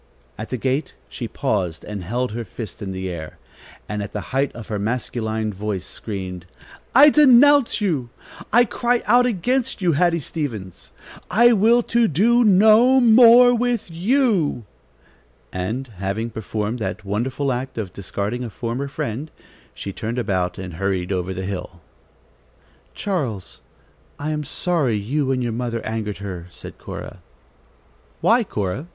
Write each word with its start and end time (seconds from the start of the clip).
At 0.35 0.49
the 0.49 0.57
gate, 0.57 0.95
she 1.09 1.27
paused 1.27 1.83
and 1.83 2.03
held 2.03 2.31
her 2.31 2.43
fist 2.43 2.81
in 2.81 2.91
the 2.91 3.07
air, 3.07 3.37
and 3.87 4.01
at 4.01 4.13
the 4.13 4.31
height 4.33 4.51
of 4.53 4.67
her 4.67 4.79
masculine 4.79 5.53
voice 5.53 5.85
screamed: 5.85 6.47
"I 6.95 7.11
denounce 7.11 7.81
you! 7.81 8.09
I 8.51 8.65
cry 8.65 9.03
out 9.05 9.27
against 9.27 9.79
you, 9.79 9.91
Hattie 9.91 10.17
Stevens! 10.17 10.89
I 11.29 11.53
will 11.53 11.83
to 11.83 12.07
do 12.07 12.43
no 12.43 12.99
more 12.99 13.53
with 13.53 13.91
you!" 13.91 14.63
and 15.53 15.85
having 15.99 16.31
performed 16.31 16.79
that 16.79 17.05
wonderful 17.05 17.51
act 17.53 17.77
of 17.77 17.93
discarding 17.93 18.43
a 18.43 18.49
former 18.49 18.87
friend, 18.87 19.29
she 19.75 19.93
turned 19.93 20.17
about 20.17 20.57
and 20.57 20.73
hurried 20.73 21.11
over 21.11 21.31
the 21.31 21.45
hill. 21.45 21.79
"Charles, 22.95 23.61
I 24.17 24.31
am 24.31 24.43
sorry 24.43 24.97
you 24.97 25.31
and 25.31 25.43
your 25.43 25.51
mother 25.53 25.85
angered 25.85 26.17
her," 26.17 26.47
said 26.49 26.79
Cora. 26.79 27.19
"Why, 28.19 28.43
Cora?" 28.43 28.87